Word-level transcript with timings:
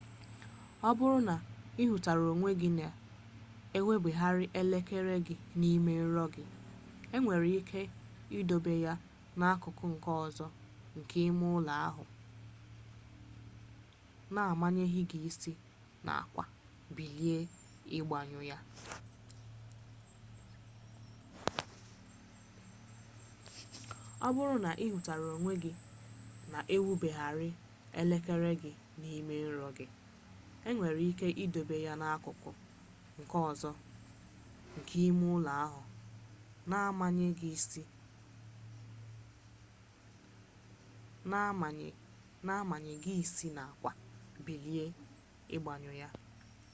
ọ 0.87 0.89
bụrụ 0.97 1.17
na 1.29 1.35
ị 1.81 1.83
hụtara 1.89 2.21
onwe 2.33 2.51
gị 2.61 2.67
na-ewubergharị 2.79 4.45
elekere 4.59 5.15
gị 5.27 5.35
n'ime 5.59 5.93
nrọ 6.03 6.23
gị 6.33 6.43
e 7.15 7.17
nwere 7.23 7.47
ike 7.59 7.79
idobe 8.37 8.73
ya 8.85 8.93
n'akụkụ 9.39 9.85
nke 9.93 10.09
ọzọ 10.25 10.47
nke 10.97 11.17
ime 11.29 11.45
ụlọ 11.57 11.73
ahụ 11.87 12.03
na-amanye 14.33 14.83
gị 15.09 15.17
isi 15.29 15.51
n'akwa 16.03 16.43
bilie 16.95 17.43
ịgbanyụ 45.55 45.93
ya 46.01 46.09